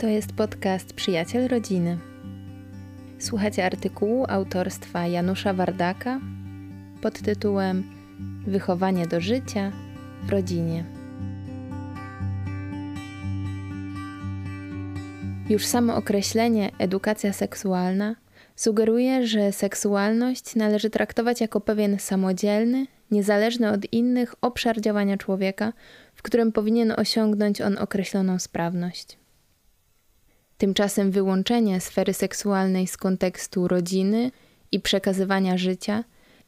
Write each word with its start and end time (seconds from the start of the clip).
To 0.00 0.06
jest 0.06 0.32
podcast 0.32 0.92
Przyjaciel 0.92 1.48
Rodziny. 1.48 1.98
Słuchacie 3.18 3.66
artykułu 3.66 4.24
autorstwa 4.28 5.06
Janusza 5.06 5.52
Wardaka 5.52 6.20
pod 7.02 7.20
tytułem 7.20 7.84
Wychowanie 8.46 9.06
do 9.06 9.20
życia 9.20 9.72
w 10.22 10.30
rodzinie. 10.30 10.84
Już 15.48 15.66
samo 15.66 15.96
określenie 15.96 16.70
edukacja 16.78 17.32
seksualna 17.32 18.16
sugeruje, 18.56 19.26
że 19.26 19.52
seksualność 19.52 20.54
należy 20.54 20.90
traktować 20.90 21.40
jako 21.40 21.60
pewien 21.60 21.98
samodzielny, 21.98 22.86
niezależny 23.10 23.70
od 23.70 23.92
innych 23.92 24.34
obszar 24.40 24.80
działania 24.80 25.16
człowieka, 25.16 25.72
w 26.14 26.22
którym 26.22 26.52
powinien 26.52 26.92
osiągnąć 26.96 27.60
on 27.60 27.78
określoną 27.78 28.38
sprawność. 28.38 29.25
Tymczasem 30.58 31.10
wyłączenie 31.10 31.80
sfery 31.80 32.14
seksualnej 32.14 32.86
z 32.86 32.96
kontekstu 32.96 33.68
rodziny 33.68 34.30
i 34.72 34.80
przekazywania 34.80 35.58
życia 35.58 36.04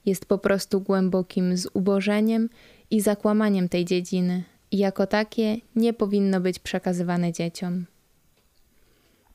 jest 0.07 0.27
po 0.27 0.39
prostu 0.39 0.81
głębokim 0.81 1.57
zubożeniem 1.57 2.49
i 2.91 3.01
zakłamaniem 3.01 3.69
tej 3.69 3.85
dziedziny, 3.85 4.45
i 4.71 4.79
jako 4.79 5.07
takie 5.07 5.57
nie 5.77 5.93
powinno 5.93 6.41
być 6.41 6.59
przekazywane 6.59 7.33
dzieciom. 7.33 7.87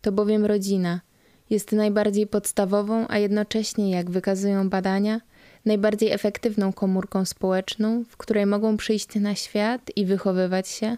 To 0.01 0.11
bowiem 0.11 0.45
rodzina 0.45 1.01
jest 1.49 1.71
najbardziej 1.71 2.27
podstawową, 2.27 3.05
a 3.09 3.17
jednocześnie, 3.17 3.91
jak 3.91 4.09
wykazują 4.09 4.69
badania, 4.69 5.21
najbardziej 5.65 6.11
efektywną 6.11 6.73
komórką 6.73 7.25
społeczną, 7.25 8.03
w 8.09 8.17
której 8.17 8.45
mogą 8.45 8.77
przyjść 8.77 9.15
na 9.15 9.35
świat 9.35 9.81
i 9.95 10.05
wychowywać 10.05 10.67
się 10.67 10.97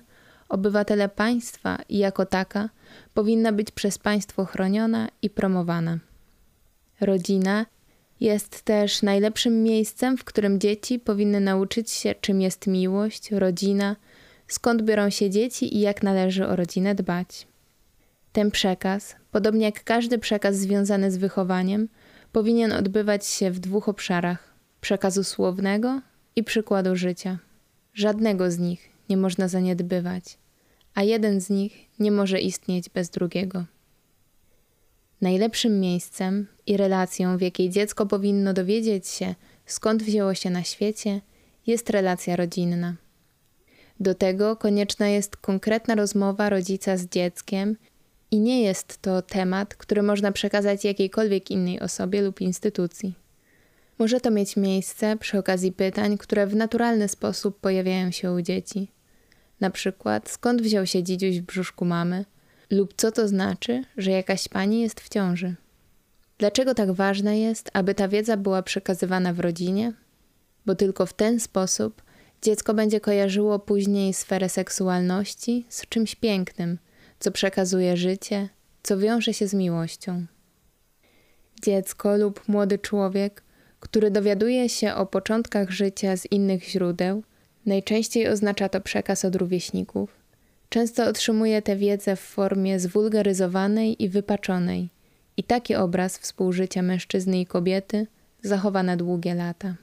obywatele 0.50 1.10
państwa 1.10 1.78
i 1.90 1.98
jako 1.98 2.26
taka 2.26 2.70
powinna 3.14 3.52
być 3.52 3.72
przez 3.72 3.98
państwo 3.98 4.46
chroniona 4.46 5.08
i 5.22 5.30
promowana. 5.30 6.00
Rodzina 7.02 7.66
jest 8.20 8.62
też 8.62 9.02
najlepszym 9.02 9.64
miejscem, 9.64 10.18
w 10.18 10.24
którym 10.24 10.60
dzieci 10.60 11.00
powinny 11.00 11.40
nauczyć 11.40 11.92
się, 11.92 12.16
czym 12.22 12.42
jest 12.42 12.68
miłość, 12.68 13.32
rodzina, 13.32 13.96
skąd 14.48 14.82
biorą 14.82 15.10
się 15.10 15.30
dzieci 15.30 15.78
i 15.78 15.80
jak 15.80 16.04
należy 16.04 16.48
o 16.48 16.56
rodzinę 16.56 16.96
dbać. 16.96 17.48
Ten 18.32 18.52
przekaz, 18.52 19.16
podobnie 19.32 19.66
jak 19.66 19.84
każdy 19.84 20.20
przekaz 20.20 20.56
związany 20.56 21.12
z 21.12 21.18
wychowaniem, 21.18 21.88
powinien 22.32 22.72
odbywać 22.72 23.26
się 23.26 23.52
w 23.52 23.60
dwóch 23.60 23.90
obszarach: 23.90 24.54
przekazu 24.82 25.24
słownego 25.24 26.02
i 26.36 26.44
przykładu 26.44 26.96
życia. 26.96 27.38
Żadnego 27.94 28.52
z 28.52 28.60
nich 28.60 28.90
nie 29.10 29.18
można 29.18 29.48
zaniedbywać, 29.48 30.38
a 30.96 31.04
jeden 31.04 31.42
z 31.42 31.50
nich 31.50 31.90
nie 32.00 32.12
może 32.12 32.40
istnieć 32.40 32.90
bez 32.90 33.10
drugiego. 33.10 33.66
Najlepszym 35.22 35.80
miejscem 35.80 36.48
i 36.66 36.78
relacją, 36.78 37.38
w 37.38 37.42
jakiej 37.42 37.70
dziecko 37.70 38.06
powinno 38.06 38.54
dowiedzieć 38.54 39.08
się, 39.08 39.36
skąd 39.66 40.04
wzięło 40.04 40.34
się 40.34 40.50
na 40.50 40.64
świecie, 40.64 41.22
jest 41.68 41.90
relacja 41.90 42.36
rodzinna. 42.36 42.96
Do 44.00 44.16
tego 44.16 44.56
konieczna 44.56 45.08
jest 45.08 45.38
konkretna 45.38 45.96
rozmowa 45.96 46.50
rodzica 46.50 46.98
z 46.98 47.06
dzieckiem 47.06 47.78
i 48.32 48.40
nie 48.40 48.64
jest 48.64 49.02
to 49.02 49.22
temat, 49.22 49.76
który 49.76 50.04
można 50.04 50.32
przekazać 50.32 50.86
jakiejkolwiek 50.86 51.52
innej 51.52 51.80
osobie 51.80 52.22
lub 52.22 52.42
instytucji. 52.42 53.14
Może 54.00 54.20
to 54.20 54.32
mieć 54.32 54.58
miejsce 54.58 55.18
przy 55.18 55.38
okazji 55.38 55.72
pytań, 55.72 56.18
które 56.18 56.48
w 56.48 56.56
naturalny 56.56 57.08
sposób 57.08 57.60
pojawiają 57.60 58.12
się 58.12 58.32
u 58.32 58.42
dzieci. 58.42 58.95
Na 59.60 59.70
przykład, 59.70 60.30
skąd 60.30 60.62
wziął 60.62 60.86
się 60.86 61.04
dzidziuś 61.04 61.40
w 61.40 61.46
brzuszku 61.46 61.86
mamy, 61.86 62.26
lub 62.72 62.94
co 62.98 63.12
to 63.12 63.28
znaczy, 63.28 63.84
że 63.98 64.12
jakaś 64.12 64.48
pani 64.48 64.82
jest 64.82 65.02
w 65.02 65.10
ciąży. 65.10 65.56
Dlaczego 66.38 66.74
tak 66.74 66.92
ważne 66.92 67.40
jest, 67.40 67.70
aby 67.74 67.96
ta 67.96 68.08
wiedza 68.08 68.38
była 68.38 68.64
przekazywana 68.64 69.34
w 69.34 69.40
rodzinie? 69.40 69.94
Bo 70.66 70.76
tylko 70.76 71.06
w 71.06 71.14
ten 71.14 71.40
sposób 71.40 72.02
dziecko 72.42 72.74
będzie 72.74 73.00
kojarzyło 73.00 73.60
później 73.60 74.14
sferę 74.14 74.50
seksualności 74.50 75.66
z 75.70 75.88
czymś 75.90 76.16
pięknym, 76.16 76.78
co 77.20 77.32
przekazuje 77.32 77.98
życie, 77.98 78.50
co 78.84 78.98
wiąże 78.98 79.34
się 79.34 79.48
z 79.48 79.54
miłością. 79.54 80.26
Dziecko 81.62 82.18
lub 82.18 82.48
młody 82.48 82.80
człowiek, 82.80 83.44
który 83.80 84.12
dowiaduje 84.12 84.70
się 84.70 84.94
o 84.94 85.06
początkach 85.06 85.72
życia 85.72 86.18
z 86.18 86.26
innych 86.32 86.64
źródeł, 86.64 87.24
najczęściej 87.66 88.28
oznacza 88.28 88.70
to 88.70 88.82
przekaz 88.82 89.26
od 89.26 89.36
rówieśników, 89.36 90.10
często 90.70 91.06
otrzymuje 91.06 91.62
tę 91.62 91.76
wiedzę 91.76 92.16
w 92.16 92.20
formie 92.20 92.80
zwulgaryzowanej 92.80 94.04
i 94.04 94.10
wypaczonej, 94.10 94.90
i 95.38 95.44
taki 95.44 95.76
obraz 95.76 96.18
współżycia 96.18 96.82
mężczyzny 96.82 97.40
i 97.40 97.46
kobiety 97.46 98.08
zachowa 98.42 98.84
na 98.84 98.98
długie 98.98 99.34
lata. 99.34 99.76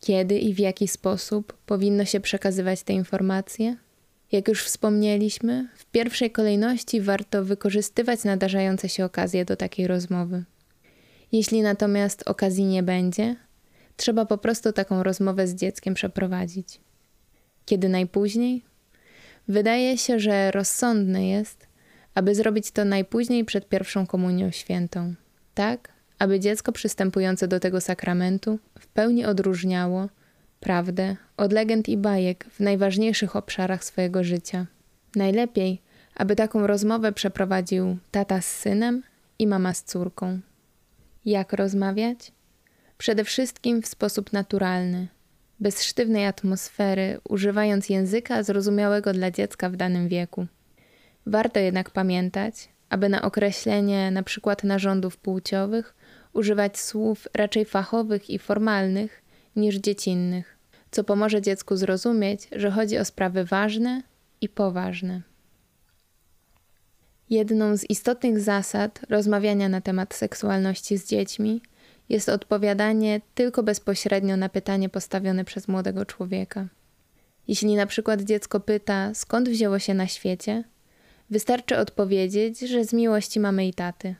Kiedy 0.00 0.38
i 0.38 0.54
w 0.54 0.58
jaki 0.58 0.88
sposób 0.88 1.58
powinno 1.66 2.04
się 2.04 2.20
przekazywać 2.20 2.82
te 2.82 2.92
informacje? 2.92 3.76
Jak 4.32 4.48
już 4.48 4.64
wspomnieliśmy, 4.64 5.68
w 5.76 5.84
pierwszej 5.84 6.30
kolejności 6.30 7.00
warto 7.00 7.44
wykorzystywać 7.44 8.24
nadarzające 8.24 8.88
się 8.88 9.04
okazje 9.04 9.44
do 9.44 9.56
takiej 9.56 9.86
rozmowy. 9.86 10.44
Jeśli 11.32 11.62
natomiast 11.62 12.28
okazji 12.28 12.64
nie 12.64 12.82
będzie, 12.82 13.36
trzeba 13.96 14.26
po 14.26 14.38
prostu 14.38 14.72
taką 14.72 15.02
rozmowę 15.02 15.46
z 15.46 15.54
dzieckiem 15.54 15.94
przeprowadzić. 15.94 16.80
Kiedy 17.66 17.88
najpóźniej? 17.88 18.64
Wydaje 19.48 19.98
się, 19.98 20.18
że 20.20 20.50
rozsądne 20.50 21.28
jest, 21.28 21.66
aby 22.14 22.34
zrobić 22.34 22.70
to 22.70 22.84
najpóźniej 22.84 23.44
przed 23.44 23.68
pierwszą 23.68 24.06
komunią 24.06 24.50
świętą, 24.50 25.14
tak, 25.54 25.88
aby 26.18 26.40
dziecko 26.40 26.72
przystępujące 26.72 27.48
do 27.48 27.60
tego 27.60 27.80
sakramentu 27.80 28.58
w 28.78 28.86
pełni 28.86 29.24
odróżniało 29.24 30.08
prawdę 30.60 31.16
od 31.36 31.52
legend 31.52 31.88
i 31.88 31.96
bajek 31.96 32.46
w 32.50 32.60
najważniejszych 32.60 33.36
obszarach 33.36 33.84
swojego 33.84 34.24
życia. 34.24 34.66
Najlepiej, 35.16 35.82
aby 36.14 36.36
taką 36.36 36.66
rozmowę 36.66 37.12
przeprowadził 37.12 37.96
tata 38.10 38.40
z 38.40 38.46
synem 38.46 39.02
i 39.38 39.46
mama 39.46 39.74
z 39.74 39.84
córką. 39.84 40.40
Jak 41.24 41.52
rozmawiać? 41.52 42.32
Przede 43.04 43.24
wszystkim 43.24 43.82
w 43.82 43.86
sposób 43.86 44.32
naturalny, 44.32 45.08
bez 45.60 45.82
sztywnej 45.82 46.26
atmosfery, 46.26 47.20
używając 47.28 47.88
języka 47.88 48.42
zrozumiałego 48.42 49.12
dla 49.12 49.30
dziecka 49.30 49.70
w 49.70 49.76
danym 49.76 50.08
wieku. 50.08 50.46
Warto 51.26 51.60
jednak 51.60 51.90
pamiętać, 51.90 52.68
aby 52.88 53.08
na 53.08 53.22
określenie 53.22 54.06
np. 54.06 54.56
narządów 54.62 55.16
płciowych 55.16 55.94
używać 56.32 56.78
słów 56.78 57.28
raczej 57.34 57.64
fachowych 57.64 58.30
i 58.30 58.38
formalnych 58.38 59.22
niż 59.56 59.76
dziecinnych, 59.76 60.58
co 60.90 61.04
pomoże 61.04 61.42
dziecku 61.42 61.76
zrozumieć, 61.76 62.48
że 62.52 62.70
chodzi 62.70 62.98
o 62.98 63.04
sprawy 63.04 63.44
ważne 63.44 64.02
i 64.40 64.48
poważne. 64.48 65.22
Jedną 67.30 67.76
z 67.76 67.90
istotnych 67.90 68.40
zasad 68.40 69.00
rozmawiania 69.08 69.68
na 69.68 69.80
temat 69.80 70.14
seksualności 70.14 70.96
z 70.98 71.08
dziećmi 71.08 71.60
jest 72.08 72.28
odpowiadanie 72.28 73.20
tylko 73.34 73.62
bezpośrednio 73.62 74.36
na 74.36 74.48
pytanie 74.48 74.88
postawione 74.88 75.44
przez 75.44 75.68
młodego 75.68 76.06
człowieka. 76.06 76.66
Jeśli 77.48 77.74
na 77.74 77.86
przykład 77.86 78.22
dziecko 78.22 78.60
pyta, 78.60 79.14
skąd 79.14 79.48
wzięło 79.48 79.78
się 79.78 79.94
na 79.94 80.06
świecie, 80.06 80.64
wystarczy 81.30 81.78
odpowiedzieć, 81.78 82.60
że 82.60 82.84
z 82.84 82.92
miłości 82.92 83.40
mamy 83.40 83.66
i 83.68 83.74
taty. 83.74 84.14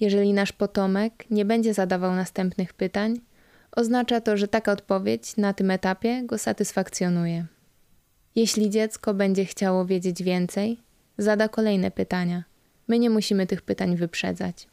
Jeżeli 0.00 0.32
nasz 0.32 0.52
potomek 0.52 1.30
nie 1.30 1.44
będzie 1.44 1.74
zadawał 1.74 2.14
następnych 2.14 2.74
pytań, 2.74 3.20
oznacza 3.72 4.20
to, 4.20 4.36
że 4.36 4.48
taka 4.48 4.72
odpowiedź 4.72 5.36
na 5.36 5.52
tym 5.52 5.70
etapie 5.70 6.22
go 6.24 6.38
satysfakcjonuje. 6.38 7.46
Jeśli 8.34 8.70
dziecko 8.70 9.14
będzie 9.14 9.44
chciało 9.44 9.86
wiedzieć 9.86 10.22
więcej, 10.22 10.78
zada 11.18 11.48
kolejne 11.48 11.90
pytania. 11.90 12.44
My 12.88 12.98
nie 12.98 13.10
musimy 13.10 13.46
tych 13.46 13.62
pytań 13.62 13.96
wyprzedzać. 13.96 14.68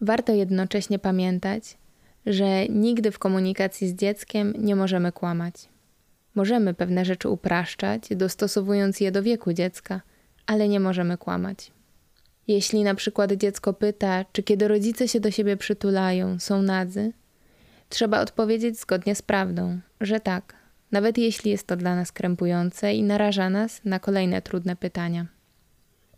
Warto 0.00 0.32
jednocześnie 0.32 0.98
pamiętać, 0.98 1.78
że 2.26 2.66
nigdy 2.68 3.10
w 3.10 3.18
komunikacji 3.18 3.88
z 3.88 3.94
dzieckiem 3.94 4.54
nie 4.58 4.76
możemy 4.76 5.12
kłamać. 5.12 5.54
Możemy 6.34 6.74
pewne 6.74 7.04
rzeczy 7.04 7.28
upraszczać, 7.28 8.02
dostosowując 8.16 9.00
je 9.00 9.12
do 9.12 9.22
wieku 9.22 9.52
dziecka, 9.52 10.00
ale 10.46 10.68
nie 10.68 10.80
możemy 10.80 11.18
kłamać. 11.18 11.72
Jeśli 12.48 12.82
na 12.82 12.94
przykład 12.94 13.32
dziecko 13.32 13.72
pyta, 13.72 14.24
czy 14.32 14.42
kiedy 14.42 14.68
rodzice 14.68 15.08
się 15.08 15.20
do 15.20 15.30
siebie 15.30 15.56
przytulają, 15.56 16.38
są 16.38 16.62
nadzy, 16.62 17.12
trzeba 17.88 18.20
odpowiedzieć 18.20 18.80
zgodnie 18.80 19.14
z 19.14 19.22
prawdą, 19.22 19.78
że 20.00 20.20
tak, 20.20 20.54
nawet 20.92 21.18
jeśli 21.18 21.50
jest 21.50 21.66
to 21.66 21.76
dla 21.76 21.96
nas 21.96 22.12
krępujące 22.12 22.94
i 22.94 23.02
naraża 23.02 23.50
nas 23.50 23.80
na 23.84 23.98
kolejne 23.98 24.42
trudne 24.42 24.76
pytania. 24.76 25.26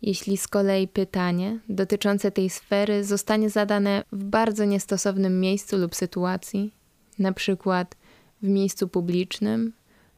Jeśli 0.03 0.37
z 0.37 0.47
kolei 0.47 0.87
pytanie 0.87 1.59
dotyczące 1.69 2.31
tej 2.31 2.49
sfery 2.49 3.03
zostanie 3.03 3.49
zadane 3.49 4.03
w 4.11 4.23
bardzo 4.23 4.65
niestosownym 4.65 5.39
miejscu 5.39 5.77
lub 5.77 5.95
sytuacji, 5.95 6.73
na 7.19 7.33
przykład 7.33 7.95
w 8.41 8.47
miejscu 8.47 8.87
publicznym 8.87 9.73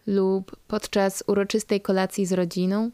lub 0.07 0.55
podczas 0.67 1.23
uroczystej 1.27 1.81
kolacji 1.81 2.25
z 2.25 2.33
rodziną, 2.33 2.91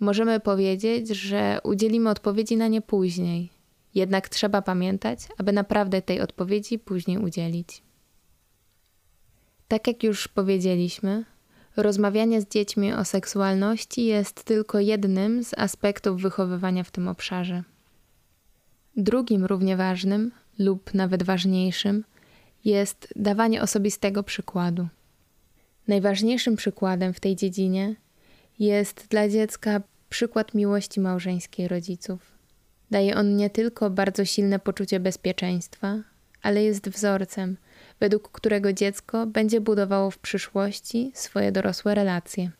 Możemy 0.00 0.40
powiedzieć, 0.40 1.08
że 1.08 1.58
udzielimy 1.64 2.10
odpowiedzi 2.10 2.56
na 2.56 2.68
nie 2.68 2.82
później, 2.82 3.50
jednak 3.94 4.28
trzeba 4.28 4.62
pamiętać, 4.62 5.18
aby 5.38 5.52
naprawdę 5.52 6.02
tej 6.02 6.20
odpowiedzi 6.20 6.78
później 6.78 7.18
udzielić. 7.18 7.82
Tak 9.68 9.86
jak 9.86 10.02
już 10.02 10.28
powiedzieliśmy, 10.28 11.24
rozmawianie 11.76 12.40
z 12.40 12.48
dziećmi 12.48 12.92
o 12.92 13.04
seksualności 13.04 14.04
jest 14.04 14.44
tylko 14.44 14.80
jednym 14.80 15.44
z 15.44 15.54
aspektów 15.58 16.22
wychowywania 16.22 16.84
w 16.84 16.90
tym 16.90 17.08
obszarze. 17.08 17.62
Drugim 18.96 19.44
równie 19.44 19.76
ważnym 19.76 20.32
lub 20.58 20.94
nawet 20.94 21.22
ważniejszym 21.22 22.04
jest 22.64 23.08
dawanie 23.16 23.62
osobistego 23.62 24.22
przykładu. 24.22 24.88
Najważniejszym 25.88 26.56
przykładem 26.56 27.12
w 27.12 27.20
tej 27.20 27.36
dziedzinie 27.36 27.96
jest 28.58 29.06
dla 29.08 29.28
dziecka 29.28 29.80
przykład 30.08 30.54
miłości 30.54 31.00
małżeńskiej 31.00 31.68
rodziców. 31.68 32.20
Daje 32.90 33.16
on 33.16 33.36
nie 33.36 33.50
tylko 33.50 33.90
bardzo 33.90 34.24
silne 34.24 34.58
poczucie 34.58 35.00
bezpieczeństwa, 35.00 35.98
ale 36.42 36.64
jest 36.64 36.88
wzorcem, 36.88 37.56
według 38.00 38.30
którego 38.30 38.72
dziecko 38.72 39.26
będzie 39.26 39.60
budowało 39.60 40.10
w 40.10 40.18
przyszłości 40.18 41.12
swoje 41.14 41.52
dorosłe 41.52 41.94
relacje. 41.94 42.50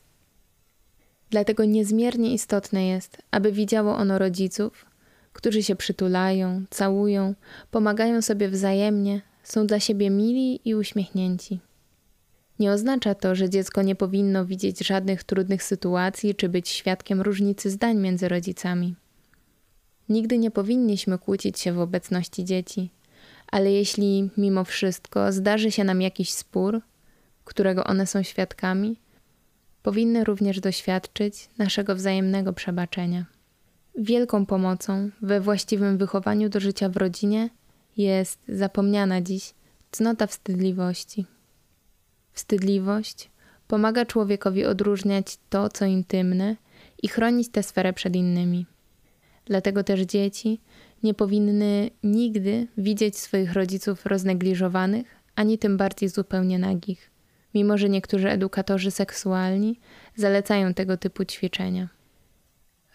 Dlatego 1.31 1.65
niezmiernie 1.65 2.35
istotne 2.35 2.87
jest, 2.87 3.19
aby 3.31 3.53
widziało 3.53 3.97
ono 3.97 4.19
rodziców, 4.19 4.87
którzy 5.33 5.63
się 5.63 5.77
przytulają, 5.77 6.65
całują, 6.71 7.35
pomagają 7.71 8.23
sobie 8.23 8.49
wzajemnie, 8.49 9.23
są 9.43 9.67
dla 9.67 9.81
siebie 9.81 10.11
mili 10.11 10.69
i 10.69 10.75
uśmiechnięci. 10.75 11.61
Nie 12.59 12.73
oznacza 12.73 13.15
to, 13.15 13.35
że 13.35 13.51
dziecko 13.51 13.83
nie 13.83 13.95
powinno 13.95 14.47
widzieć 14.47 14.79
żadnych 14.87 15.25
trudnych 15.25 15.63
sytuacji 15.63 16.35
czy 16.35 16.49
być 16.49 16.69
świadkiem 16.69 17.21
różnicy 17.21 17.71
zdań 17.71 17.97
między 17.97 18.29
rodzicami. 18.29 18.95
Nigdy 20.09 20.39
nie 20.39 20.51
powinniśmy 20.51 21.19
kłócić 21.19 21.61
się 21.61 21.73
w 21.73 21.81
obecności 21.81 22.45
dzieci, 22.45 22.91
ale 23.53 23.73
jeśli 23.73 24.31
mimo 24.37 24.65
wszystko 24.65 25.33
zdarzy 25.33 25.71
się 25.71 25.85
nam 25.85 26.03
jakiś 26.03 26.31
spór, 26.31 26.81
którego 27.45 27.85
one 27.85 28.07
są 28.07 28.23
świadkami, 28.23 28.97
powinny 29.83 30.25
również 30.25 30.61
doświadczyć 30.61 31.49
naszego 31.59 31.95
wzajemnego 31.95 32.53
przebaczenia. 32.53 33.25
Wielką 33.99 34.47
pomocą 34.47 35.11
we 35.23 35.41
właściwym 35.41 35.99
wychowaniu 35.99 36.49
do 36.49 36.61
życia 36.61 36.89
w 36.89 36.97
rodzinie 36.97 37.51
jest 37.97 38.39
zapomniana 38.49 39.21
dziś 39.21 39.55
cnota 39.91 40.27
wstydliwości. 40.27 41.27
Wstydliwość 42.33 43.31
pomaga 43.69 44.07
człowiekowi 44.07 44.65
odróżniać 44.65 45.39
to, 45.51 45.69
co 45.69 45.85
intymne 45.85 46.57
i 47.03 47.09
chronić 47.09 47.49
tę 47.49 47.63
sferę 47.63 47.93
przed 47.93 48.17
innymi. 48.17 48.67
Dlatego 49.45 49.85
też 49.85 50.01
dzieci 50.01 50.61
nie 51.03 51.15
powinny 51.15 51.91
nigdy 52.03 52.67
widzieć 52.79 53.19
swoich 53.19 53.53
rodziców 53.53 54.07
roznegliżowanych, 54.07 55.07
ani 55.37 55.59
tym 55.59 55.77
bardziej 55.77 56.09
zupełnie 56.09 56.59
nagich, 56.59 57.11
mimo 57.55 57.79
że 57.79 57.89
niektórzy 57.89 58.31
edukatorzy 58.31 58.91
seksualni 58.91 59.81
zalecają 60.17 60.75
tego 60.75 60.97
typu 60.97 61.25
ćwiczenia. 61.25 61.89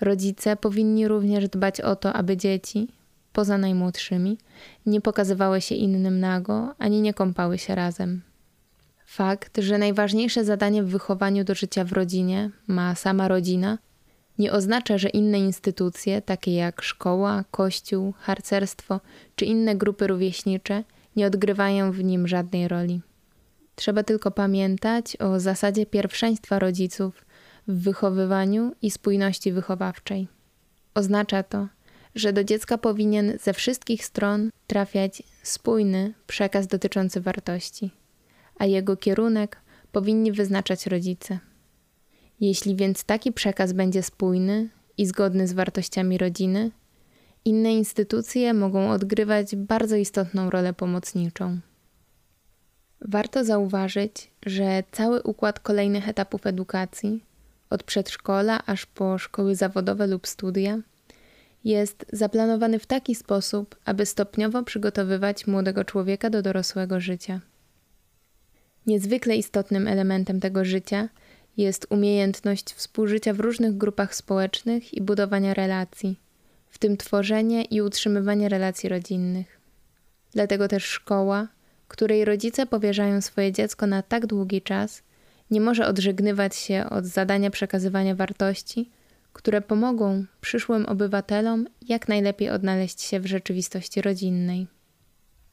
Rodzice 0.02 0.56
powinni 0.56 1.08
również 1.08 1.50
dbać 1.50 1.82
o 1.82 1.96
to, 1.96 2.14
aby 2.14 2.38
dzieci, 2.38 2.88
poza 3.34 3.58
najmłodszymi, 3.58 4.38
nie 4.86 5.02
pokazywały 5.02 5.62
się 5.62 5.76
innym 5.76 6.20
nago, 6.20 6.76
ani 6.78 7.02
nie 7.02 7.14
kąpały 7.14 7.58
się 7.58 7.76
razem. 7.76 8.22
Fakt, 9.06 9.58
że 9.58 9.78
najważniejsze 9.78 10.46
zadanie 10.46 10.84
w 10.84 10.88
wychowaniu 10.88 11.44
do 11.44 11.56
życia 11.56 11.84
w 11.84 11.92
rodzinie 11.92 12.50
ma 12.68 12.96
sama 12.96 13.28
rodzina, 13.28 13.78
nie 14.38 14.52
oznacza, 14.52 14.98
że 14.98 15.10
inne 15.10 15.40
instytucje, 15.40 16.22
takie 16.22 16.56
jak 16.56 16.82
szkoła, 16.82 17.44
kościół, 17.52 18.14
harcerstwo 18.18 19.00
czy 19.36 19.46
inne 19.46 19.76
grupy 19.76 20.08
rówieśnicze, 20.08 20.84
nie 21.16 21.28
odgrywają 21.28 21.92
w 21.92 22.04
nim 22.04 22.28
żadnej 22.28 22.68
roli. 22.68 23.02
Trzeba 23.76 24.04
tylko 24.04 24.32
pamiętać 24.32 25.18
o 25.20 25.40
zasadzie 25.40 25.86
pierwszeństwa 25.86 26.60
rodziców 26.60 27.26
w 27.68 27.84
wychowywaniu 27.84 28.76
i 28.82 28.92
spójności 28.92 29.52
wychowawczej. 29.52 30.28
Oznacza 30.94 31.44
to, 31.44 31.68
że 32.16 32.34
do 32.34 32.44
dziecka 32.44 32.78
powinien 32.78 33.38
ze 33.40 33.54
wszystkich 33.54 34.06
stron 34.06 34.50
trafiać 34.68 35.24
spójny 35.44 36.14
przekaz 36.28 36.68
dotyczący 36.68 37.22
wartości, 37.22 37.92
a 38.58 38.66
jego 38.66 38.98
kierunek 38.98 39.62
powinni 39.92 40.32
wyznaczać 40.32 40.88
rodzice. 40.88 41.40
Jeśli 42.42 42.76
więc 42.76 43.04
taki 43.04 43.32
przekaz 43.32 43.74
będzie 43.74 44.04
spójny 44.04 44.70
i 44.98 45.06
zgodny 45.06 45.48
z 45.48 45.54
wartościami 45.54 46.18
rodziny, 46.18 46.72
inne 47.46 47.74
instytucje 47.74 48.54
mogą 48.54 48.92
odgrywać 48.92 49.56
bardzo 49.56 49.96
istotną 49.96 50.50
rolę 50.50 50.74
pomocniczą. 50.74 51.60
Warto 53.02 53.46
zauważyć, 53.46 54.32
że 54.46 54.84
cały 54.92 55.24
układ 55.24 55.60
kolejnych 55.60 56.10
etapów 56.10 56.48
edukacji, 56.48 57.24
od 57.70 57.84
przedszkola 57.84 58.66
aż 58.66 58.86
po 58.86 59.18
szkoły 59.18 59.56
zawodowe 59.56 60.08
lub 60.08 60.28
studia, 60.28 60.80
jest 61.64 62.06
zaplanowany 62.14 62.80
w 62.80 62.86
taki 62.86 63.16
sposób, 63.16 63.76
aby 63.86 64.06
stopniowo 64.06 64.64
przygotowywać 64.64 65.48
młodego 65.48 65.86
człowieka 65.86 66.30
do 66.30 66.42
dorosłego 66.42 67.00
życia. 67.00 67.40
Niezwykle 68.88 69.36
istotnym 69.36 69.88
elementem 69.88 70.40
tego 70.40 70.66
życia 70.66 71.10
jest 71.62 71.88
umiejętność 71.90 72.74
współżycia 72.74 73.34
w 73.34 73.40
różnych 73.40 73.78
grupach 73.78 74.16
społecznych 74.16 74.94
i 74.94 75.02
budowania 75.02 75.54
relacji, 75.54 76.20
w 76.70 76.78
tym 76.78 76.98
tworzenie 76.98 77.64
i 77.64 77.82
utrzymywanie 77.82 78.50
relacji 78.50 78.90
rodzinnych. 78.90 79.60
Dlatego 80.34 80.68
też 80.68 80.84
szkoła, 80.84 81.48
której 81.88 82.26
rodzice 82.26 82.66
powierzają 82.66 83.22
swoje 83.22 83.52
dziecko 83.52 83.88
na 83.88 84.02
tak 84.02 84.26
długi 84.26 84.62
czas, 84.62 85.04
nie 85.52 85.62
może 85.62 85.88
odżegnywać 85.88 86.56
się 86.56 86.86
od 86.90 87.06
zadania 87.06 87.50
przekazywania 87.50 88.16
wartości, 88.16 88.90
które 89.34 89.62
pomogą 89.62 90.26
przyszłym 90.42 90.86
obywatelom 90.86 91.68
jak 91.88 92.08
najlepiej 92.08 92.50
odnaleźć 92.50 93.02
się 93.02 93.20
w 93.20 93.26
rzeczywistości 93.26 94.02
rodzinnej. 94.02 94.68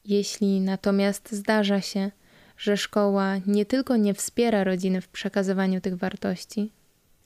Jeśli 0.05 0.61
natomiast 0.61 1.31
zdarza 1.31 1.81
się, 1.81 2.11
że 2.59 2.77
szkoła 2.77 3.37
nie 3.47 3.65
tylko 3.65 3.97
nie 3.97 4.13
wspiera 4.13 4.63
rodziny 4.63 5.01
w 5.01 5.07
przekazywaniu 5.07 5.81
tych 5.81 5.97
wartości, 5.97 6.71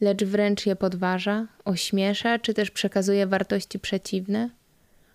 lecz 0.02 0.24
wręcz 0.24 0.66
je 0.66 0.76
podważa, 0.76 1.48
ośmiesza 1.66 2.40
czy 2.40 2.54
też 2.54 2.72
przekazuje 2.72 3.28
wartości 3.28 3.80
przeciwne, 3.80 4.50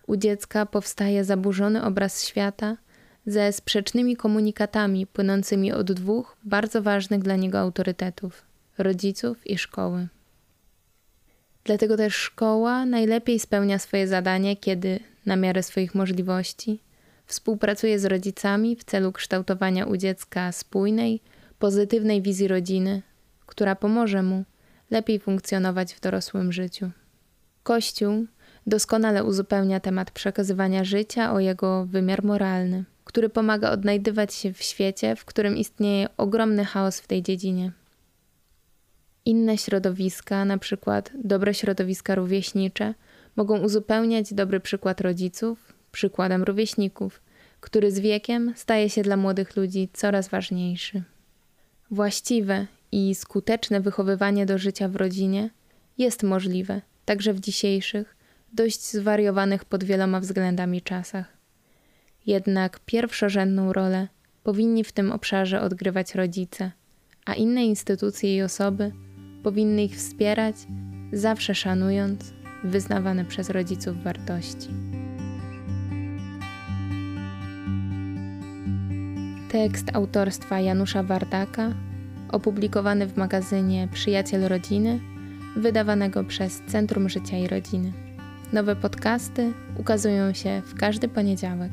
u 0.07 0.15
dziecka 0.15 0.65
powstaje 0.65 1.23
zaburzony 1.23 1.83
obraz 1.83 2.25
świata 2.25 2.77
ze 3.25 3.51
sprzecznymi 3.51 4.15
komunikatami 4.15 5.07
płynącymi 5.07 5.71
od 5.71 5.91
dwóch 5.91 6.37
bardzo 6.43 6.81
ważnych 6.81 7.21
dla 7.21 7.35
niego 7.35 7.59
autorytetów 7.59 8.43
rodziców 8.77 9.47
i 9.47 9.57
szkoły. 9.57 10.07
Dlatego 11.63 11.97
też 11.97 12.15
szkoła 12.15 12.85
najlepiej 12.85 13.39
spełnia 13.39 13.79
swoje 13.79 14.07
zadanie, 14.07 14.57
kiedy, 14.57 14.99
na 15.25 15.35
miarę 15.35 15.63
swoich 15.63 15.95
możliwości, 15.95 16.79
Współpracuje 17.29 17.99
z 17.99 18.05
rodzicami 18.05 18.75
w 18.75 18.83
celu 18.83 19.11
kształtowania 19.11 19.85
u 19.85 19.97
dziecka 19.97 20.51
spójnej, 20.51 21.21
pozytywnej 21.59 22.21
wizji 22.21 22.47
rodziny, 22.47 23.01
która 23.45 23.75
pomoże 23.75 24.23
mu 24.23 24.43
lepiej 24.91 25.19
funkcjonować 25.19 25.93
w 25.93 25.99
dorosłym 25.99 26.51
życiu. 26.51 26.91
Kościół 27.63 28.25
doskonale 28.67 29.23
uzupełnia 29.23 29.79
temat 29.79 30.11
przekazywania 30.11 30.83
życia 30.83 31.33
o 31.33 31.39
jego 31.39 31.85
wymiar 31.85 32.23
moralny, 32.23 32.83
który 33.03 33.29
pomaga 33.29 33.71
odnajdywać 33.71 34.33
się 34.33 34.53
w 34.53 34.63
świecie, 34.63 35.15
w 35.15 35.25
którym 35.25 35.57
istnieje 35.57 36.07
ogromny 36.17 36.65
chaos 36.65 36.99
w 36.99 37.07
tej 37.07 37.23
dziedzinie. 37.23 37.71
Inne 39.25 39.57
środowiska, 39.57 40.45
na 40.45 40.57
przykład 40.57 41.11
dobre 41.23 41.53
środowiska 41.53 42.15
rówieśnicze, 42.15 42.93
mogą 43.35 43.59
uzupełniać 43.59 44.33
dobry 44.33 44.59
przykład 44.59 45.01
rodziców, 45.01 45.78
przykładem 45.91 46.43
rówieśników, 46.43 47.21
który 47.59 47.91
z 47.91 47.99
wiekiem 47.99 48.53
staje 48.55 48.89
się 48.89 49.01
dla 49.01 49.17
młodych 49.17 49.55
ludzi 49.55 49.89
coraz 49.93 50.27
ważniejszy. 50.29 51.03
Właściwe 51.91 52.67
i 52.91 53.15
skuteczne 53.15 53.81
wychowywanie 53.81 54.45
do 54.45 54.57
życia 54.57 54.87
w 54.87 54.95
rodzinie 54.95 55.49
jest 55.97 56.23
możliwe 56.23 56.81
także 57.05 57.33
w 57.33 57.39
dzisiejszych, 57.39 58.15
dość 58.53 58.91
zwariowanych 58.91 59.65
pod 59.65 59.83
wieloma 59.83 60.19
względami 60.19 60.81
czasach. 60.81 61.37
Jednak 62.25 62.79
pierwszorzędną 62.85 63.73
rolę 63.73 64.07
powinni 64.43 64.83
w 64.83 64.91
tym 64.91 65.11
obszarze 65.11 65.61
odgrywać 65.61 66.15
rodzice, 66.15 66.71
a 67.25 67.33
inne 67.33 67.65
instytucje 67.65 68.37
i 68.37 68.41
osoby 68.41 68.91
powinny 69.43 69.83
ich 69.83 69.95
wspierać, 69.95 70.55
zawsze 71.13 71.55
szanując 71.55 72.33
wyznawane 72.63 73.25
przez 73.25 73.49
rodziców 73.49 74.03
wartości. 74.03 74.69
Tekst 79.49 79.95
autorstwa 79.95 80.59
Janusza 80.59 81.03
Wardaka, 81.03 81.73
opublikowany 82.31 83.07
w 83.07 83.17
magazynie 83.17 83.87
Przyjaciel 83.93 84.47
Rodziny 84.47 84.99
wydawanego 85.55 86.23
przez 86.23 86.61
Centrum 86.67 87.09
Życia 87.09 87.37
i 87.37 87.47
Rodziny. 87.47 87.93
Nowe 88.53 88.75
podcasty 88.75 89.53
ukazują 89.77 90.33
się 90.33 90.61
w 90.65 90.75
każdy 90.75 91.07
poniedziałek. 91.07 91.71